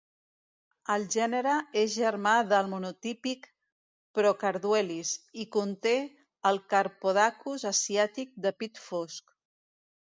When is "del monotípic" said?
2.53-3.45